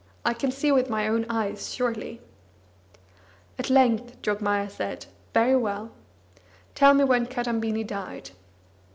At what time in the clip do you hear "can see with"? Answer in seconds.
0.33-0.89